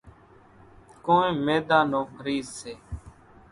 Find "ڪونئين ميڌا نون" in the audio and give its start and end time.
1.05-2.05